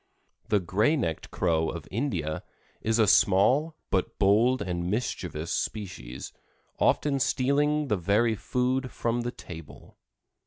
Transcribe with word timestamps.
The 0.47 0.59
Gray 0.59 0.95
necked 0.95 1.29
Crow 1.29 1.69
of 1.69 1.87
India 1.91 2.41
is 2.81 2.97
a 2.97 3.05
small 3.05 3.75
but 3.91 4.17
bold 4.17 4.59
and 4.63 4.89
mischievous 4.89 5.51
species, 5.51 6.33
often 6.79 7.19
stealing 7.19 7.87
the 7.87 7.97
very 7.97 8.33
food 8.33 8.89
from 8.89 9.21
the 9.21 9.29
table. 9.31 9.99